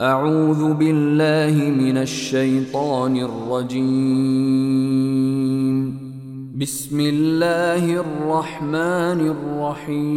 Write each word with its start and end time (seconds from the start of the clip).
أعوذ 0.00 0.74
بالله 0.74 1.70
من 1.70 1.96
الشيطان 1.96 3.16
الرجيم 3.16 3.76
بسم 6.58 7.00
الله 7.00 8.00
الرحمن 8.04 9.20
الرحيم 9.32 10.16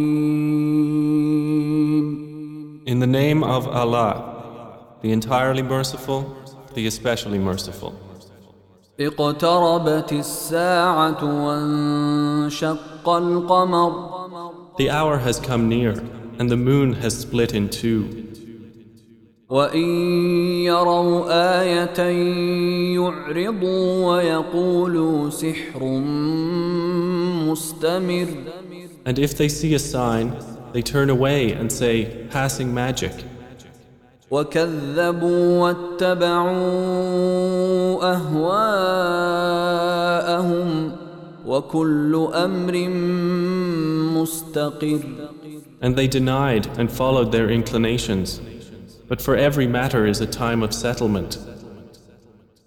In 2.86 2.98
the 2.98 3.06
name 3.06 3.42
of 3.42 3.68
Allah, 3.68 4.98
the 5.00 5.12
entirely 5.12 5.62
merciful, 5.62 6.36
the 6.74 6.86
especially 6.86 7.38
merciful. 7.38 7.94
اقتربت 9.00 10.12
الساعة 10.12 11.24
وانشق 11.24 13.08
القمر 13.08 14.10
The 14.76 14.90
hour 14.90 15.16
has 15.16 15.40
come 15.40 15.70
near, 15.70 15.94
and 16.38 16.50
the 16.50 16.56
moon 16.58 16.92
has 16.92 17.18
split 17.18 17.54
in 17.54 17.70
two. 17.70 18.26
وإن 19.50 19.88
يروا 20.64 21.26
آية 21.60 22.00
يعرضوا 22.94 24.06
ويقولوا 24.06 25.30
سحر 25.30 25.84
مستمر 27.50 28.28
And 29.04 29.18
if 29.18 29.36
they 29.36 29.48
see 29.48 29.74
a 29.74 29.78
sign, 29.78 30.36
they 30.72 30.82
turn 30.82 31.10
away 31.10 31.50
and 31.52 31.72
say, 31.72 32.26
passing 32.30 32.72
magic. 32.72 33.12
وكذبوا 34.30 35.58
واتبعوا 35.58 36.54
أهواءهم 39.20 39.72
وكل 41.46 42.28
أمر 42.34 42.88
مستقر 44.20 45.00
And 45.82 45.96
they 45.96 46.06
denied 46.06 46.68
and 46.78 46.92
followed 46.92 47.32
their 47.32 47.50
inclinations. 47.50 48.40
But 49.09 49.21
for 49.21 49.35
every 49.35 49.67
matter 49.67 50.05
is 50.05 50.21
a 50.21 50.27
time 50.27 50.63
of 50.63 50.73
settlement. 50.73 51.37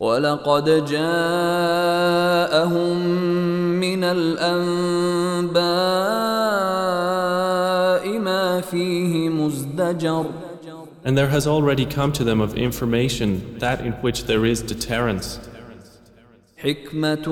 ولقد 0.01 0.85
جاءهم 0.87 1.07
من 3.81 4.05
الأنباء 4.05 5.59
ما 8.19 8.61
فيه 8.61 9.29
مزدجر 9.29 10.27
And 11.05 11.17
there 11.17 11.29
has 11.29 11.47
already 11.47 11.87
come 11.87 12.13
to 12.13 12.25
them 12.25 12.41
of 12.41 12.55
information 12.57 13.59
that 13.59 13.81
in 13.81 13.93
which 14.03 14.25
there 14.25 14.45
is 14.45 14.63
deterrence, 14.63 15.39
حكمة 16.59 17.29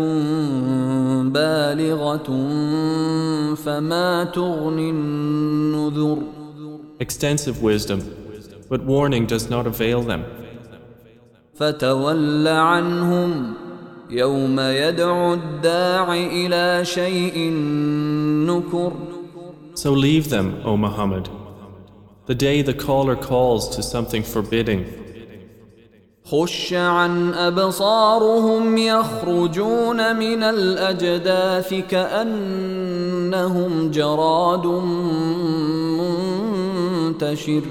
بالغة 1.33 2.29
فما 3.55 4.25
تغني 4.25 4.91
النذر 4.91 6.23
extensive 7.01 7.63
wisdom, 7.63 8.01
but 8.72 8.82
warning 8.86 9.26
does 9.26 9.46
not 9.50 9.66
avail 9.68 10.02
them. 10.02 10.24
فتول 11.56 12.48
عنهم 12.48 13.54
يوم 14.10 14.60
يدعو 14.60 15.34
الداع 15.34 16.14
إلى 16.14 16.86
شيء 16.86 17.52
نكر 18.48 18.92
So 19.76 19.92
leave 19.92 20.30
them, 20.30 20.62
O 20.64 20.78
Muhammad, 20.78 21.30
the 22.28 22.36
day 22.36 22.62
the 22.62 22.74
caller 22.74 23.16
calls 23.16 23.76
to 23.76 23.84
something 23.84 24.24
forbidding. 24.24 24.86
خش 26.26 26.74
عن 26.74 27.34
أبصارهم 27.34 28.78
يخرجون 28.78 30.16
من 30.16 30.44
الأجداث 30.44 31.74
كأنهم 31.74 33.12
جراد 33.92 34.66
منتشر 37.12 37.64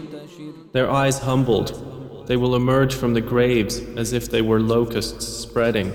Their 0.71 0.89
eyes 0.91 1.19
humbled, 1.19 2.25
they 2.27 2.37
will 2.37 2.55
emerge 2.55 2.95
from 2.95 3.13
the 3.13 3.21
graves 3.21 3.79
as 3.95 4.13
if 4.13 4.29
they 4.29 4.41
were 4.41 4.59
locusts 4.59 5.25
spreading. 5.25 5.93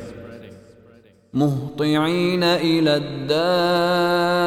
مهطعين 1.34 2.42
إلى 2.42 2.96
الداع 2.96 4.41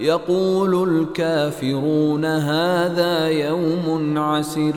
يقول 0.00 0.88
الكافرون 0.88 2.24
هذا 2.24 3.28
يوم 3.28 4.18
عسر 4.18 4.74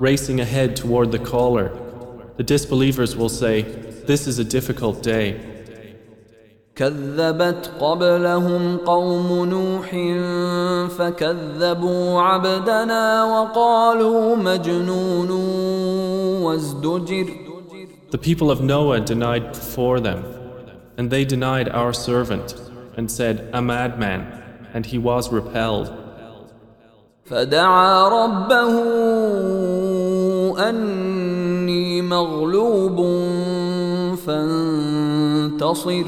Racing 0.00 0.40
ahead 0.40 0.76
toward 0.76 1.12
the 1.12 1.18
caller, 1.18 1.70
the 2.38 2.42
disbelievers 2.42 3.14
will 3.16 3.28
say, 3.28 3.62
This 4.06 4.26
is 4.26 4.38
a 4.38 4.44
difficult 4.44 5.02
day. 5.02 5.38
كذبت 6.75 7.71
قبلهم 7.79 8.77
قوم 8.77 9.45
نوح 9.45 9.89
فكذبوا 10.97 12.21
عبدنا 12.21 13.23
وقالوا 13.23 14.35
مجنون 14.35 15.31
وازدجر 16.43 17.27
The 18.11 18.17
people 18.17 18.51
of 18.51 18.61
Noah 18.61 18.99
denied 18.99 19.53
before 19.53 19.99
them, 19.99 20.23
and 20.97 21.09
they 21.09 21.25
denied 21.25 21.67
our 21.69 21.93
servant, 21.93 22.55
and 22.97 23.09
said, 23.11 23.49
A 23.53 23.61
madman, 23.61 24.21
and 24.73 24.85
he 24.85 24.97
was 24.97 25.31
repelled. 25.31 25.91
فدعا 27.25 28.09
ربه 28.09 28.73
أني 30.69 32.01
مغلوب 32.01 32.97
فانتصر 34.25 36.05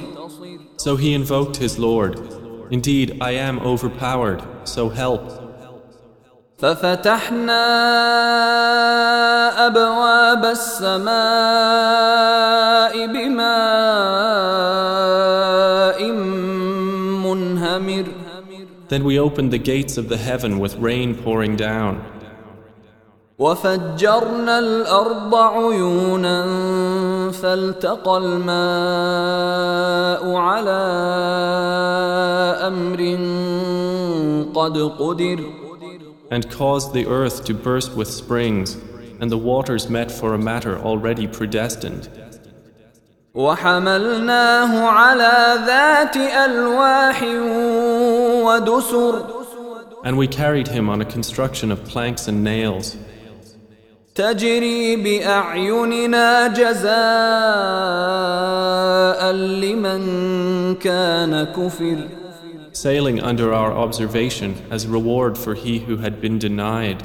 So 0.87 0.97
he 0.97 1.15
invoked 1.15 1.57
his 1.57 1.79
Lord. 1.79 2.19
Indeed, 2.71 3.19
I 3.21 3.33
am 3.33 3.59
overpowered, 3.61 4.43
so 4.65 4.89
help. 4.89 5.43
ففتحنا 6.59 7.67
أبواب 9.67 10.45
السماء 10.45 11.13
بماء 13.07 13.43
منهمر 17.27 18.07
Then 18.89 19.05
we 19.05 19.19
opened 19.19 19.51
the 19.53 19.59
gates 19.59 19.97
of 19.99 20.09
the 20.09 20.19
heaven 20.19 20.59
with 20.59 20.77
rain 20.77 21.15
pouring 21.15 21.57
down. 21.57 22.01
وفجرنا 23.39 24.59
الأرض 24.59 25.35
عيونا 25.35 26.45
فالتقى 27.37 28.19
الماء 28.19 28.53
على 30.35 30.83
أمر 32.67 33.01
قد 34.55 34.79
قدر 34.99 35.63
and 36.31 36.51
caused 36.51 36.95
the 36.95 37.07
earth 37.07 37.45
to 37.45 37.53
burst 37.53 37.95
with 37.95 38.09
springs, 38.09 38.79
and 39.21 39.31
the 39.31 39.37
waters 39.37 39.91
met 39.91 40.11
for 40.11 40.33
a 40.33 40.39
matter 40.39 40.79
already 40.79 41.27
predestined. 41.27 42.09
وحملناه 43.35 44.89
على 44.89 45.65
ذات 45.67 46.17
ألواح 46.17 47.23
ودسر 48.45 49.43
And 50.05 50.17
we 50.17 50.27
carried 50.27 50.69
him 50.69 50.89
on 50.89 51.01
a 51.01 51.05
construction 51.05 51.71
of 51.71 51.85
planks 51.85 52.27
and 52.29 52.43
nails, 52.43 52.97
تجري 54.17 54.97
بأعيننا 54.97 56.49
جزاء 56.49 56.93
لمن 59.33 60.03
كان 60.75 61.45
كفر 61.45 62.09
sailing 62.73 63.21
under 63.21 63.53
our 63.53 63.73
observation 63.73 64.55
as 64.71 64.87
reward 64.87 65.37
for 65.39 65.55
he 65.55 65.79
who 65.81 65.97
had 65.99 66.21
been 66.21 66.39
denied. 66.39 67.03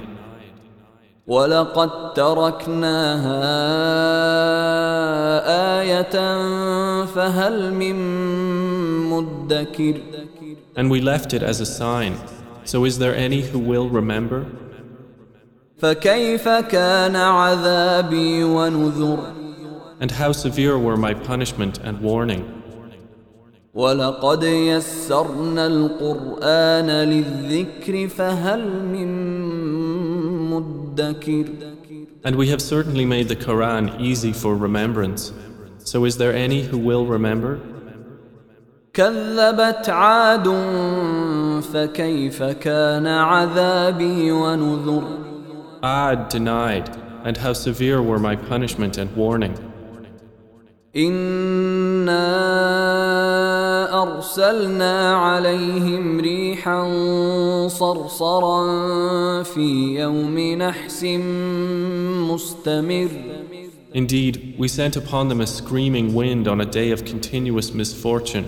ولقد 1.28 2.14
تركناها 2.14 3.42
آية 5.82 6.16
فهل 7.06 7.74
من 7.74 7.96
مدكر 9.10 9.96
And 10.76 10.92
we 10.92 11.02
left 11.02 11.34
it 11.34 11.44
as 11.44 11.60
a 11.60 11.66
sign. 11.66 12.18
So 12.64 12.86
is 12.86 13.00
there 13.00 13.16
any 13.16 13.42
who 13.42 13.60
will 13.60 13.90
remember? 13.90 14.46
فكيف 15.83 16.49
كان 16.49 17.17
عذابي 17.17 18.45
ونذر 18.45 19.19
And 20.01 20.11
how 20.13 20.31
severe 20.31 20.79
were 20.79 20.97
my 20.97 21.13
punishment 21.13 21.79
and 21.79 22.01
warning? 22.01 22.45
ولقد 23.75 24.43
يسرنا 24.43 25.67
القرآن 25.67 26.87
للذكر 26.87 28.09
فهل 28.09 28.85
من 28.85 29.09
مدكر 30.51 31.47
And 32.25 32.37
we 32.37 32.47
have 32.47 32.63
certainly 32.63 33.05
made 33.05 33.27
the 33.27 33.35
Quran 33.35 34.01
easy 34.01 34.33
for 34.33 34.55
remembrance. 34.55 35.33
So 35.79 36.05
is 36.05 36.17
there 36.17 36.33
any 36.33 36.63
who 36.63 36.79
will 36.79 37.07
remember? 37.07 37.59
كذبت 38.95 39.89
عاد 39.89 40.49
فكيف 41.73 42.43
كان 42.43 43.07
عذابي 43.07 44.33
ونذر 44.33 45.32
Ad 45.84 46.30
denied, 46.30 46.90
and 47.24 47.38
how 47.38 47.54
severe 47.54 48.02
were 48.02 48.20
my 48.20 48.36
punishment 48.36 48.98
and 48.98 49.16
warning. 49.16 49.56
إنا 50.96 52.28
أرسلنا 54.04 55.16
عليهم 55.16 56.20
ريحا 56.20 56.88
صرصرا 57.68 58.64
في 59.44 59.96
يوم 60.00 60.40
نحس 60.40 61.04
مستمر 62.30 63.10
Indeed, 63.94 64.56
we 64.60 64.68
sent 64.68 64.96
upon 64.96 65.30
them 65.30 65.42
a 65.42 65.48
screaming 65.48 66.14
wind 66.14 66.48
on 66.48 66.62
a 66.62 66.66
day 66.66 66.92
of 66.92 67.06
continuous 67.06 67.74
misfortune. 67.74 68.46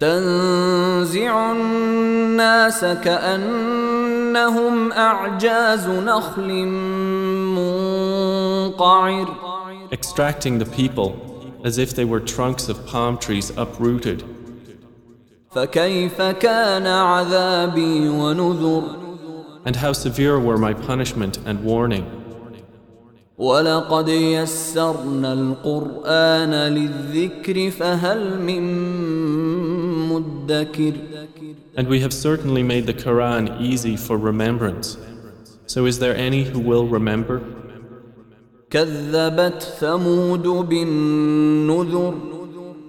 تنزع 0.00 1.52
الناس 1.52 2.84
كأنهم 4.33 4.91
أعجاز 4.91 5.87
نخل 5.87 6.65
منقعر 8.75 9.27
Extracting 9.91 10.59
the 10.59 10.65
people 10.65 11.09
as 11.63 11.79
if 11.79 11.95
they 11.95 12.05
were 12.05 12.19
trunks 12.19 12.69
of 12.69 12.85
palm 12.85 13.17
trees 13.17 13.51
uprooted. 13.57 14.23
فكيف 15.51 16.21
كان 16.21 16.87
عذابي 16.87 18.09
ونذر 18.09 18.83
And 19.65 19.75
how 19.75 19.93
severe 19.93 20.39
were 20.39 20.57
my 20.57 20.73
punishment 20.73 21.39
and 21.45 21.63
warning. 21.63 22.05
ولقد 23.37 24.09
يسرنا 24.09 25.33
القرآن 25.33 26.53
للذكر 26.53 27.71
فهل 27.71 28.41
من 28.41 28.63
مدكر 30.09 30.93
And 31.76 31.88
we 31.88 32.00
have 32.00 32.12
certainly 32.12 32.62
made 32.62 32.86
the 32.86 32.94
Quran 32.94 33.60
easy 33.60 33.96
for 33.96 34.16
remembrance. 34.16 34.96
So 35.66 35.86
is 35.86 35.98
there 35.98 36.16
any 36.16 36.44
who 36.44 36.60
will 36.60 36.86
remember? 36.86 37.40
كذبت 38.70 39.62
ثمود 39.80 40.46
بالنذر 40.68 42.14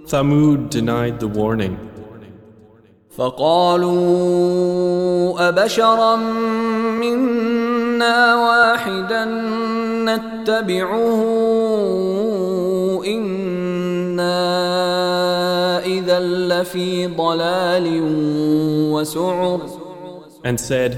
Thamud 0.07 0.69
denied 0.69 1.19
the 1.19 1.27
warning. 1.27 1.77
فقالوا 3.17 4.55
أبشرا 5.49 6.15
منا 7.01 8.35
واحدا 8.35 9.25
نتبعه 10.05 11.21
إنا 13.05 14.45
and 20.44 20.58
said, 20.58 20.94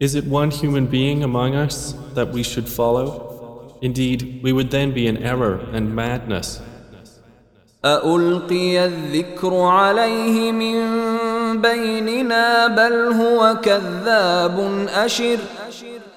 Is 0.00 0.14
it 0.14 0.24
one 0.24 0.50
human 0.50 0.86
being 0.86 1.22
among 1.22 1.54
us 1.54 1.94
that 2.14 2.28
we 2.32 2.42
should 2.42 2.68
follow? 2.68 3.78
Indeed, 3.82 4.40
we 4.42 4.52
would 4.52 4.70
then 4.70 4.92
be 4.92 5.06
in 5.06 5.16
error 5.18 5.56
and 5.72 5.94
madness. 5.94 6.60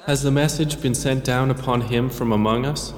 Has 0.05 0.23
the 0.23 0.31
message 0.31 0.81
been 0.81 0.95
sent 0.95 1.23
down 1.23 1.51
upon 1.51 1.81
him 1.81 2.09
from 2.09 2.31
among 2.31 2.65
us? 2.65 2.93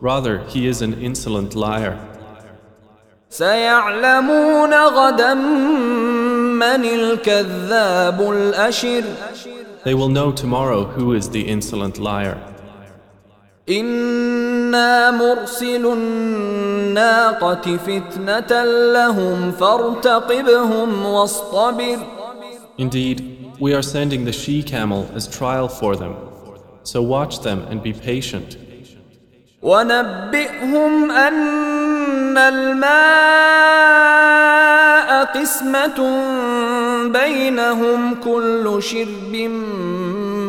Rather, 0.00 0.44
he 0.44 0.66
is 0.66 0.82
an 0.82 0.94
insolent 1.00 1.54
liar. 1.54 1.96
سيعلمون 3.31 4.73
غدا 4.73 5.33
من 5.33 6.85
الكذاب 6.85 8.21
الأشر 8.31 9.03
They 9.83 9.93
will 9.93 10.09
know 10.09 10.31
tomorrow 10.31 10.83
who 10.83 11.13
is 11.13 11.29
the 11.29 11.47
insolent 11.47 11.97
liar. 11.97 12.37
إنا 13.69 15.11
مرسل 15.11 15.85
الناقة 15.85 17.77
فتنة 17.77 18.63
لهم 18.93 19.51
فارتقبهم 19.51 21.05
واصطبر 21.05 21.97
Indeed, 22.77 23.17
we 23.59 23.73
are 23.73 23.81
sending 23.81 24.25
the 24.25 24.31
she 24.31 24.61
camel 24.63 25.09
as 25.15 25.27
trial 25.27 25.67
for 25.67 25.95
them. 25.95 26.15
So 26.83 27.01
watch 27.01 27.39
them 27.41 27.59
and 27.69 27.81
be 27.83 27.91
patient. 27.93 28.57
ونبئهم 29.61 31.11
أن 31.11 31.80
الماء 32.38 34.22
قسمة 35.24 35.98
بينهم 37.12 38.14
كل 38.14 38.82
شرب 38.82 39.36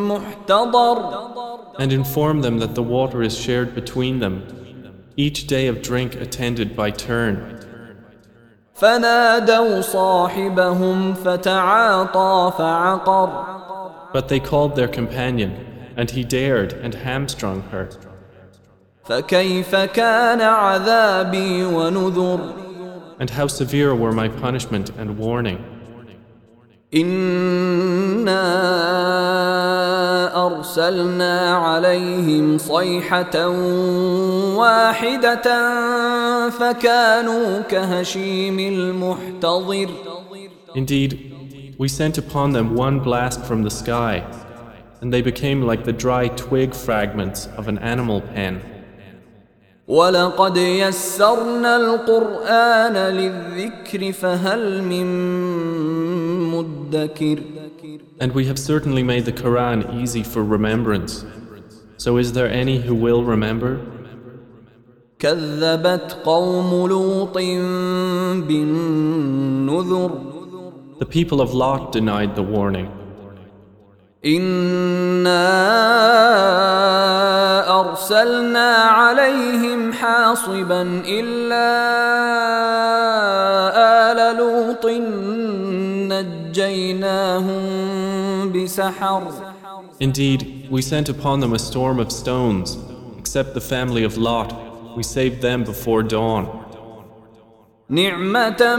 محتضر 0.09 1.23
And 1.79 1.91
inform 1.91 2.41
them 2.41 2.59
that 2.59 2.75
the 2.75 2.83
water 2.83 3.23
is 3.23 3.35
shared 3.35 3.73
between 3.73 4.19
them, 4.19 4.43
each 5.17 5.47
day 5.47 5.67
of 5.67 5.81
drink 5.81 6.15
attended 6.15 6.75
by 6.75 6.91
turn. 6.91 7.59
فنادوا 8.75 9.81
صاحبهم 9.81 11.13
فتعاطى 11.13 12.53
فعقر 12.57 13.29
But 14.13 14.27
they 14.27 14.39
called 14.39 14.75
their 14.75 14.87
companion, 14.87 15.51
and 15.97 16.11
he 16.11 16.23
dared 16.23 16.73
and 16.73 16.93
hamstrung 16.93 17.61
her. 17.71 17.89
فكيف 19.04 19.74
كان 19.76 20.40
عذابي 20.40 21.64
ونذر 21.64 22.40
And 23.20 23.30
how 23.30 23.46
severe 23.48 23.94
were 23.94 24.12
my 24.12 24.28
punishment 24.28 24.90
and 24.98 25.18
warning. 25.18 25.58
إنا 26.94 28.46
أرسلنا 30.46 31.56
عليهم 31.56 32.58
صيحة 32.58 33.48
واحدة 34.56 35.46
فكانوا 36.50 37.60
كهشيم 37.60 38.58
المحتضر 38.58 39.88
Indeed, 40.74 41.74
we 41.78 41.88
sent 41.88 42.18
upon 42.18 42.52
them 42.52 42.74
one 42.74 43.00
blast 43.00 43.44
from 43.44 43.62
the 43.62 43.70
sky, 43.70 44.22
and 45.00 45.12
they 45.12 45.22
became 45.22 45.62
like 45.62 45.84
the 45.84 45.92
dry 45.92 46.28
twig 46.28 46.74
fragments 46.74 47.48
of 47.56 47.68
an 47.68 47.78
animal 47.78 48.20
pen. 48.20 48.60
ولقد 49.87 50.57
يسرنا 50.57 51.75
القرآن 51.75 52.93
للذكر 52.93 54.11
فهل 54.11 54.83
من 54.83 55.05
مدكر 56.51 57.39
And 58.19 58.31
we 58.33 58.45
have 58.45 58.57
certainly 58.57 59.03
made 59.03 59.25
the 59.25 59.33
Quran 59.33 60.01
easy 60.01 60.23
for 60.23 60.41
remembrance. 60.43 61.25
So 61.97 62.17
is 62.17 62.31
there 62.33 62.49
any 62.49 62.77
who 62.79 62.95
will 62.95 63.23
remember? 63.23 63.79
كذبت 65.19 66.17
قوم 66.23 66.87
لوط 66.87 67.37
بالنذر 68.47 70.11
The 70.99 71.05
people 71.05 71.41
of 71.41 71.53
Lot 71.53 71.91
denied 71.91 72.35
the 72.35 72.43
warning. 72.43 72.89
إنا 74.25 75.43
أرسلنا 77.93 78.73
عليهم 78.75 79.93
حاصبا 79.93 80.81
إلا 81.05 81.67
آل 84.11 84.37
لوط 84.37 84.85
نجيناهم 86.13 87.61
بسحر 88.51 89.23
Indeed, 89.99 90.41
we 90.71 90.81
sent 90.81 91.07
upon 91.07 91.39
them 91.39 91.53
a 91.53 91.59
storm 91.59 91.99
of 91.99 92.11
stones, 92.11 92.77
except 93.19 93.53
the 93.53 93.61
family 93.61 94.03
of 94.03 94.17
Lot. 94.17 94.49
We 94.97 95.03
saved 95.03 95.39
them 95.41 95.63
before 95.63 96.01
dawn. 96.01 96.45
نعمة 97.89 98.75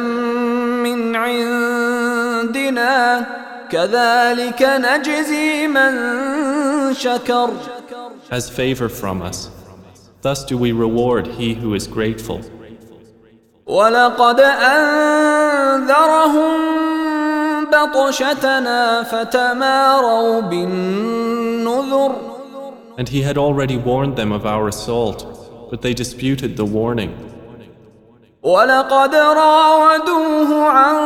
من 0.82 1.16
عندنا 1.16 2.94
كذلك 3.70 4.62
نجزي 4.62 5.66
من 5.68 5.94
شكر 6.94 7.50
As 8.33 8.49
favor 8.49 8.89
from 8.89 9.21
us. 9.21 9.49
Thus 10.21 10.43
do 10.45 10.57
we 10.57 10.71
reward 10.71 11.27
he 11.27 11.53
who 11.53 11.73
is 11.73 11.87
grateful. 11.87 12.41
ولقد 13.67 14.39
أنذرهم 15.59 16.59
بطشتنا 17.71 19.03
فتماروا 19.03 20.41
بالنذر 20.41 22.15
And 22.97 23.07
he 23.07 23.21
had 23.21 23.37
already 23.37 23.77
warned 23.77 24.15
them 24.17 24.31
of 24.33 24.45
our 24.45 24.67
assault, 24.67 25.69
but 25.69 25.81
they 25.81 25.93
disputed 25.93 26.57
the 26.57 26.65
warning. 26.65 27.15
ولقد 28.44 29.14
راودوه 29.14 30.68
عن 30.68 30.96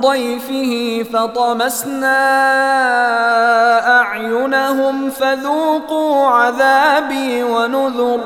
ضيفه 0.00 1.02
فطمسنا 1.12 2.20
أعينهم 4.00 5.10
فذوقوا 5.10 6.26
عذابي 6.26 7.42
ونذر 7.42 8.20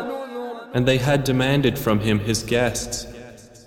And 0.75 0.85
they 0.87 0.99
had 0.99 1.25
demanded 1.25 1.79
from 1.79 2.01
him 2.01 2.19
his 2.19 2.43
guests, 2.43 3.07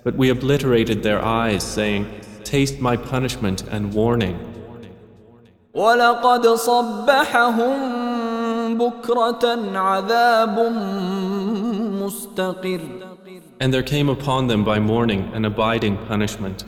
but 0.04 0.14
we 0.14 0.28
obliterated 0.28 1.02
their 1.02 1.24
eyes, 1.24 1.62
saying, 1.64 2.06
Taste 2.44 2.78
my 2.78 2.96
punishment 2.96 3.64
and 3.70 3.94
warning. 3.94 4.36
ولقد 5.74 6.46
صبحهم 6.46 7.78
بكرة 8.78 9.58
عذاب 9.74 10.58
مستقر 12.02 12.80
And 13.61 13.73
there 13.73 13.83
came 13.83 14.09
upon 14.09 14.47
them 14.47 14.63
by 14.63 14.79
morning 14.79 15.31
an 15.33 15.45
abiding 15.45 15.97
punishment. 16.07 16.63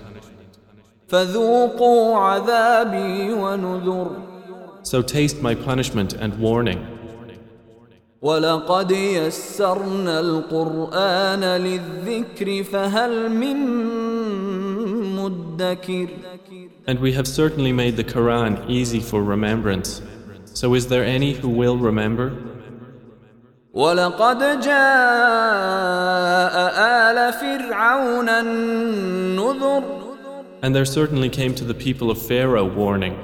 فذوقوا 1.08 2.16
عذابي 2.18 3.34
ونذر 3.34 4.12
So 4.84 5.02
taste 5.02 5.42
my 5.42 5.56
punishment 5.56 6.14
and 6.14 6.40
warning. 6.40 6.86
ولقد 8.22 8.92
يسرنا 8.92 10.20
القرآن 10.20 11.44
للذكر 11.44 12.64
فهل 12.64 13.32
من 13.32 13.58
مدكر 15.16 16.08
And 16.88 17.00
we 17.00 17.14
have 17.14 17.28
certainly 17.28 17.72
made 17.72 17.98
the 17.98 18.04
Quran 18.04 18.68
easy 18.70 19.00
for 19.00 19.24
remembrance. 19.24 20.02
So 20.46 20.74
is 20.74 20.88
there 20.88 21.04
any 21.06 21.34
who 21.34 21.50
will 21.50 21.78
remember? 21.78 22.34
ولقد 23.74 24.62
جاء 24.62 24.76
آل 27.10 27.34
فرعون 27.34 28.30
النذر 28.30 29.84
And 30.62 30.76
there 30.76 30.86
certainly 30.86 31.30
came 31.30 31.56
to 31.56 31.64
the 31.64 31.74
people 31.74 32.12
of 32.12 32.18
Pharaoh 32.22 32.66
warning. 32.66 33.16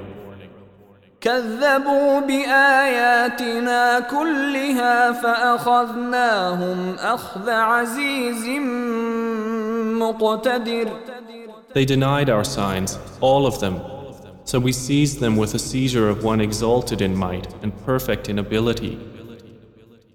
كذبوا 1.22 2.20
بآياتنا 2.20 4.00
كلها 4.00 5.12
فأخذناهم 5.12 6.96
أخذ 7.00 7.50
عزيز 7.50 8.48
مقتدر 10.00 10.92
They 11.74 11.86
denied 11.86 12.30
our 12.30 12.46
signs, 12.46 12.98
all 13.20 13.46
of 13.46 13.60
them. 13.60 13.82
So 14.46 14.60
we 14.60 14.72
seized 14.72 15.20
them 15.20 15.36
with 15.36 15.56
a 15.56 15.60
seizure 15.60 16.08
of 16.08 16.24
one 16.24 16.40
exalted 16.40 17.02
in 17.02 17.14
might 17.16 17.48
and 17.64 17.74
perfect 17.86 18.30
in 18.30 18.40
ability. 18.40 18.98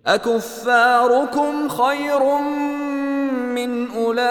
أكفاركم 0.07 1.69
خير 1.69 2.37
من 3.55 3.91
أولئكم 3.91 4.25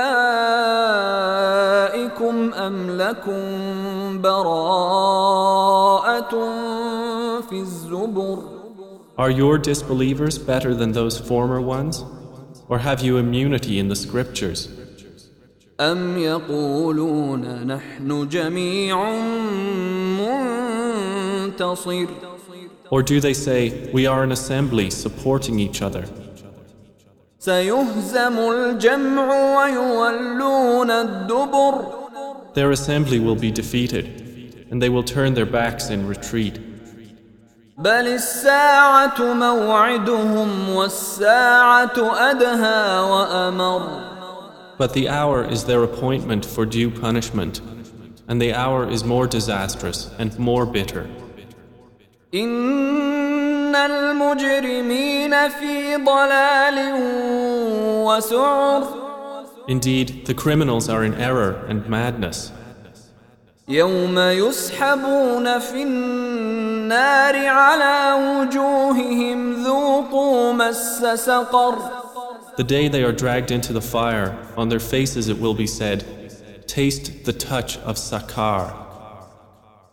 أم 2.54 2.90
لكم 2.90 3.42
براءة 4.22 5.50
في 7.48 7.60
الزبر 7.60 8.38
Are 9.16 9.30
your 9.30 9.58
disbelievers 9.58 10.38
better 10.38 10.74
than 10.74 10.92
those 10.92 11.18
former 11.18 11.60
ones? 11.60 12.04
Or 12.68 12.78
have 12.78 13.00
you 13.02 13.16
immunity 13.16 13.78
in 13.78 13.88
the 13.88 13.96
scriptures? 13.96 14.68
أم 15.80 16.18
يقولون 16.18 17.66
نحن 17.66 18.28
جميع 18.28 19.10
منتصر 20.20 22.06
Or 22.91 23.03
do 23.03 23.19
they 23.19 23.33
say, 23.33 23.89
We 23.93 24.07
are 24.07 24.23
an 24.23 24.31
assembly 24.31 24.89
supporting 24.89 25.59
each 25.59 25.81
other? 25.81 26.05
سيهزم 27.39 28.37
الجمع 28.37 29.57
ويولون 29.57 30.91
الدبر 30.91 31.99
Their 32.53 32.71
assembly 32.71 33.19
will 33.19 33.35
be 33.35 33.51
defeated, 33.51 34.67
and 34.71 34.81
they 34.81 34.89
will 34.89 35.03
turn 35.03 35.33
their 35.35 35.45
backs 35.45 35.89
in 35.89 36.07
retreat. 36.07 36.59
بل 37.77 38.07
الساعة 38.07 39.33
موعدهم 39.33 40.69
والساعة 40.69 41.97
أدهى 42.29 42.99
وأمر 43.11 44.09
But 44.77 44.93
the 44.93 45.07
hour 45.09 45.43
is 45.43 45.63
their 45.63 45.83
appointment 45.83 46.45
for 46.45 46.65
due 46.65 46.89
punishment, 46.89 47.61
and 48.27 48.41
the 48.41 48.53
hour 48.53 48.89
is 48.89 49.03
more 49.03 49.27
disastrous 49.27 50.09
and 50.19 50.37
more 50.37 50.65
bitter. 50.65 51.07
إن 52.33 53.75
المجرمين 53.75 55.49
في 55.49 55.95
ضلال 55.95 56.93
وسعر 58.05 58.83
Indeed, 59.67 60.25
the 60.25 60.33
criminals 60.33 60.89
are 60.89 61.03
in 61.03 61.13
error 61.13 61.63
and 61.67 61.87
madness. 61.87 62.51
يوم 63.67 64.19
يسحبون 64.19 65.59
في 65.59 65.83
النار 65.83 67.47
على 67.47 68.13
وجوههم 68.13 69.63
ذوقوا 69.63 70.53
مس 70.53 71.03
سقر 71.15 71.75
The 72.57 72.63
day 72.63 72.87
they 72.89 73.03
are 73.03 73.13
dragged 73.13 73.51
into 73.51 73.71
the 73.71 73.81
fire, 73.81 74.35
on 74.57 74.69
their 74.69 74.79
faces 74.79 75.29
it 75.29 75.39
will 75.39 75.53
be 75.53 75.67
said, 75.67 76.03
Taste 76.67 77.25
the 77.25 77.33
touch 77.33 77.77
of 77.79 77.95
Sakar. 77.97 78.73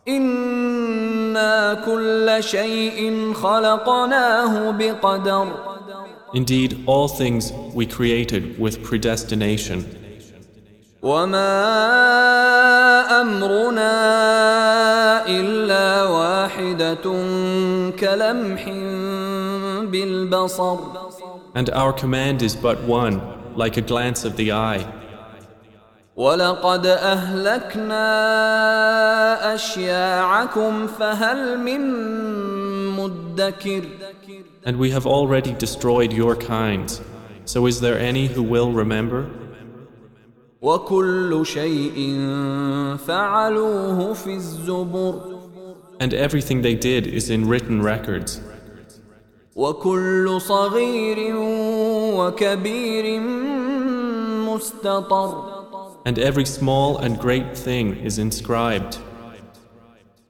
إنا 0.09 0.60
Indeed, 6.35 6.83
all 6.87 7.09
things 7.09 7.52
we 7.73 7.87
created 7.87 8.59
with 8.59 8.83
predestination. 8.83 9.85
وما 11.02 11.52
أمرنا 13.21 13.93
إلا 15.28 16.02
واحدة 16.05 17.05
كلمح 17.99 18.62
بالبصر 19.90 20.76
And 21.55 21.71
our 21.71 21.93
command 21.93 22.43
is 22.43 22.55
but 22.57 22.83
one, 22.85 23.21
like 23.55 23.76
a 23.76 23.81
glance 23.81 24.25
of 24.25 24.37
the 24.37 24.52
eye. 24.52 24.85
ولقد 26.16 26.87
أهلكنا 26.87 28.05
أشياعكم 29.55 30.87
فهل 30.87 31.59
من 31.59 31.81
مدكر 32.97 33.83
And 34.64 34.78
we 34.78 34.90
have 34.90 35.07
already 35.07 35.52
destroyed 35.52 36.12
your 36.12 36.35
kinds. 36.35 37.00
So 37.45 37.66
is 37.66 37.81
there 37.81 37.99
any 37.99 38.26
who 38.26 38.43
will 38.43 38.73
remember? 38.73 39.26
وكل 40.62 41.47
شيء 41.47 41.97
فعلوه 43.07 44.12
في 44.12 44.35
الزبر 44.35 45.37
And 46.00 46.12
everything 46.12 46.62
they 46.62 46.75
did 46.75 47.07
is 47.07 47.31
in 47.31 47.49
written 47.49 47.83
records. 47.83 48.40
وكل 49.57 50.40
صغير 50.40 51.33
وكبير 52.16 53.21
مستطر 54.49 55.50
And 56.05 56.19
every 56.19 56.45
small 56.47 56.99
and 56.99 57.19
great 57.19 57.57
thing 57.57 57.97
is 57.97 58.19
inscribed. 58.19 58.99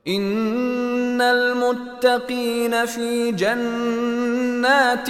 إن 0.06 1.20
المتقين 1.20 2.86
في 2.86 3.32
جنات 3.32 5.08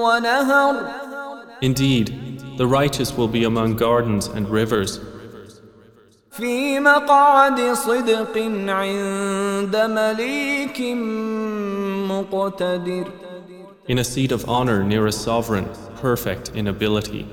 ونهر 0.00 0.74
Indeed, 1.62 2.06
the 2.58 2.66
righteous 2.66 3.16
will 3.16 3.28
be 3.28 3.44
among 3.44 3.76
gardens 3.76 4.26
and 4.28 4.48
rivers, 4.48 5.00
في 6.30 6.80
مقعد 6.80 7.72
صدق 7.72 8.36
عند 8.68 9.76
مليك 9.76 10.80
مقتدر 12.10 13.04
in 13.88 13.98
a 13.98 14.04
seat 14.04 14.32
of 14.32 14.48
honor 14.48 14.82
near 14.82 15.06
a 15.06 15.12
sovereign, 15.12 15.68
perfect 15.96 16.50
in 16.56 16.66
ability. 16.66 17.24